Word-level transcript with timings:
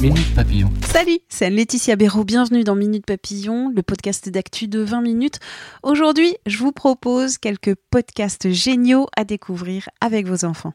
Minute 0.00 0.32
Papillon. 0.36 0.70
Salut, 0.86 1.18
c'est 1.28 1.46
Anne-Laetitia 1.46 1.96
Béraud. 1.96 2.22
Bienvenue 2.22 2.62
dans 2.62 2.76
Minute 2.76 3.04
Papillon, 3.04 3.72
le 3.74 3.82
podcast 3.82 4.28
d'actu 4.28 4.68
de 4.68 4.78
20 4.78 5.00
minutes. 5.00 5.40
Aujourd'hui, 5.82 6.36
je 6.46 6.58
vous 6.58 6.70
propose 6.70 7.36
quelques 7.36 7.74
podcasts 7.90 8.48
géniaux 8.50 9.08
à 9.16 9.24
découvrir 9.24 9.88
avec 10.00 10.28
vos 10.28 10.44
enfants. 10.44 10.72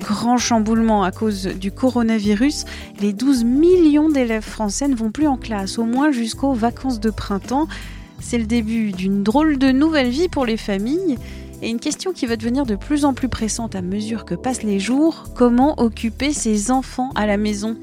Grand 0.00 0.36
chamboulement 0.36 1.04
à 1.04 1.12
cause 1.12 1.46
du 1.46 1.72
coronavirus, 1.72 2.66
les 3.00 3.14
12 3.14 3.44
millions 3.44 4.10
d'élèves 4.10 4.44
français 4.44 4.86
ne 4.86 4.94
vont 4.94 5.10
plus 5.10 5.28
en 5.28 5.38
classe, 5.38 5.78
au 5.78 5.84
moins 5.84 6.12
jusqu'aux 6.12 6.52
vacances 6.52 7.00
de 7.00 7.08
printemps. 7.08 7.68
C'est 8.20 8.38
le 8.38 8.46
début 8.46 8.92
d'une 8.92 9.22
drôle 9.22 9.56
de 9.56 9.72
nouvelle 9.72 10.10
vie 10.10 10.28
pour 10.28 10.44
les 10.44 10.58
familles. 10.58 11.16
Et 11.64 11.70
une 11.70 11.78
question 11.78 12.12
qui 12.12 12.26
va 12.26 12.34
devenir 12.34 12.66
de 12.66 12.74
plus 12.74 13.04
en 13.04 13.14
plus 13.14 13.28
pressante 13.28 13.76
à 13.76 13.82
mesure 13.82 14.24
que 14.24 14.34
passent 14.34 14.64
les 14.64 14.80
jours, 14.80 15.26
comment 15.36 15.80
occuper 15.80 16.32
ses 16.32 16.72
enfants 16.72 17.10
à 17.14 17.24
la 17.24 17.36
maison? 17.36 17.78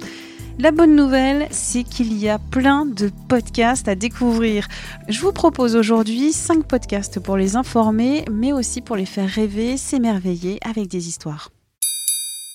La 0.59 0.71
bonne 0.71 0.97
nouvelle, 0.97 1.47
c'est 1.49 1.83
qu'il 1.83 2.11
y 2.17 2.27
a 2.27 2.39
plein 2.39 2.85
de 2.85 3.09
podcasts 3.29 3.87
à 3.87 3.95
découvrir. 3.95 4.67
Je 5.07 5.21
vous 5.21 5.31
propose 5.31 5.77
aujourd'hui 5.77 6.33
5 6.33 6.65
podcasts 6.67 7.21
pour 7.21 7.37
les 7.37 7.55
informer, 7.55 8.25
mais 8.29 8.51
aussi 8.51 8.81
pour 8.81 8.97
les 8.97 9.05
faire 9.05 9.29
rêver, 9.29 9.77
s'émerveiller 9.77 10.59
avec 10.69 10.89
des 10.89 11.07
histoires. 11.07 11.49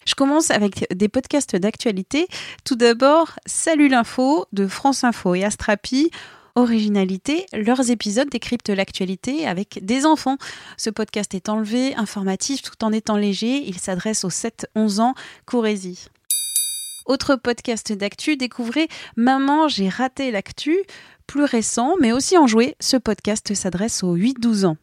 Je 0.06 0.14
commence 0.14 0.50
avec 0.50 0.86
des 0.94 1.08
podcasts 1.08 1.56
d'actualité. 1.56 2.28
Tout 2.66 2.76
d'abord, 2.76 3.38
Salut 3.46 3.88
l'info 3.88 4.44
de 4.52 4.66
France 4.66 5.04
Info 5.04 5.34
et 5.34 5.42
Astrapi. 5.42 6.10
Originalité, 6.56 7.46
leurs 7.52 7.90
épisodes 7.90 8.28
décryptent 8.28 8.70
l'actualité 8.70 9.44
avec 9.46 9.80
des 9.82 10.06
enfants. 10.06 10.36
Ce 10.76 10.88
podcast 10.88 11.34
est 11.34 11.48
enlevé, 11.48 11.96
informatif 11.96 12.62
tout 12.62 12.84
en 12.84 12.92
étant 12.92 13.16
léger. 13.16 13.64
Il 13.66 13.78
s'adresse 13.78 14.24
aux 14.24 14.30
7-11 14.30 15.00
ans. 15.00 15.14
Courez-y. 15.46 15.98
Autre 17.06 17.34
podcast 17.34 17.92
d'actu, 17.92 18.36
découvrez 18.36 18.88
Maman, 19.16 19.66
j'ai 19.68 19.88
raté 19.88 20.30
l'actu. 20.30 20.78
Plus 21.26 21.44
récent, 21.44 21.96
mais 22.00 22.12
aussi 22.12 22.38
enjoué, 22.38 22.76
ce 22.80 22.96
podcast 22.96 23.52
s'adresse 23.54 24.04
aux 24.04 24.16
8-12 24.16 24.66
ans. 24.66 24.76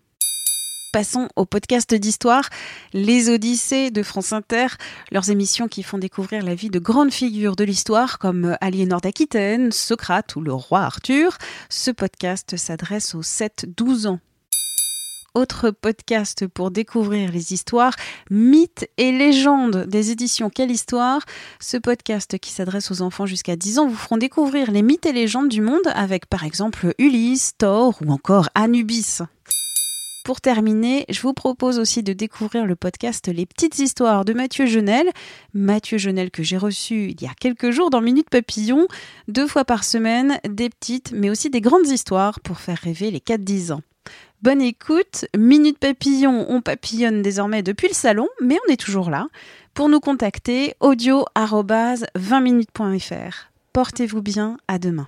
Passons 0.92 1.30
au 1.38 1.46
podcast 1.46 1.94
d'histoire, 1.94 2.50
Les 2.92 3.30
Odyssées 3.30 3.92
de 3.92 4.04
France 4.04 4.34
Inter, 4.34 4.68
leurs 5.10 5.30
émissions 5.30 5.70
qui 5.70 5.84
font 5.84 5.98
découvrir 5.98 6.44
la 6.44 6.54
vie 6.54 6.70
de 6.70 6.80
grandes 6.80 7.14
figures 7.14 7.56
de 7.56 7.64
l'histoire 7.64 8.20
comme 8.20 8.58
Aliénor 8.60 9.00
d'Aquitaine, 9.00 9.72
Socrate 9.72 10.36
ou 10.36 10.42
le 10.42 10.52
roi 10.52 10.82
Arthur. 10.82 11.38
Ce 11.70 11.92
podcast 11.92 12.58
s'adresse 12.58 13.16
aux 13.16 13.22
7-12 13.22 14.08
ans. 14.08 14.20
Autre 15.34 15.72
podcast 15.72 16.46
pour 16.46 16.72
découvrir 16.72 17.32
les 17.32 17.54
histoires, 17.54 17.96
mythes 18.30 18.90
et 18.98 19.14
légendes 19.14 19.86
des 19.88 20.12
éditions 20.12 20.50
Quelle 20.50 20.72
Histoire. 20.72 21.22
Ce 21.62 21.78
podcast 21.78 22.38
qui 22.38 22.52
s'adresse 22.52 22.92
aux 22.92 23.02
enfants 23.02 23.26
jusqu'à 23.26 23.56
10 23.56 23.80
ans 23.80 23.88
vous 23.88 23.96
feront 23.96 24.18
découvrir 24.18 24.72
les 24.72 24.82
mythes 24.82 25.06
et 25.06 25.14
légendes 25.14 25.48
du 25.48 25.62
monde 25.62 25.88
avec 25.96 26.26
par 26.26 26.44
exemple 26.44 26.94
Ulysse, 26.98 27.54
Thor 27.58 27.98
ou 28.06 28.12
encore 28.12 28.50
Anubis. 28.56 29.20
Pour 30.24 30.40
terminer, 30.40 31.06
je 31.10 31.20
vous 31.22 31.34
propose 31.34 31.80
aussi 31.80 32.04
de 32.04 32.14
découvrir 32.14 32.66
le 32.66 32.76
podcast 32.76 33.28
Les 33.28 33.48
petites 33.48 33.80
histoires 33.80 34.24
de 34.24 34.34
Mathieu 34.34 34.68
Genel. 34.68 35.10
Mathieu 35.54 35.98
Genel 35.98 36.30
que 36.30 36.44
j'ai 36.44 36.58
reçu 36.58 37.10
il 37.10 37.22
y 37.22 37.26
a 37.26 37.34
quelques 37.40 37.72
jours 37.72 37.90
dans 37.90 38.02
Minute 38.02 38.30
Papillon. 38.30 38.88
Deux 39.28 39.48
fois 39.48 39.66
par 39.66 39.84
semaine, 39.84 40.40
des 40.48 40.70
petites 40.70 41.12
mais 41.12 41.32
aussi 41.32 41.50
des 41.50 41.62
grandes 41.62 41.88
histoires 41.88 42.40
pour 42.40 42.60
faire 42.60 42.78
rêver 42.78 43.10
les 43.10 43.20
4-10 43.20 43.74
ans. 43.74 43.82
Bonne 44.44 44.62
écoute, 44.62 45.26
Minute 45.38 45.80
Papillon, 45.80 46.46
on 46.50 46.62
papillonne 46.62 47.22
désormais 47.22 47.64
depuis 47.64 47.88
le 47.88 47.94
salon, 47.94 48.28
mais 48.42 48.58
on 48.68 48.72
est 48.72 48.80
toujours 48.80 49.10
là. 49.10 49.28
Pour 49.74 49.90
nous 49.90 50.00
contacter, 50.00 50.76
audio 50.80 51.26
20minutes.fr. 51.36 53.52
Portez-vous 53.74 54.22
bien, 54.22 54.58
à 54.68 54.80
demain. 54.80 55.08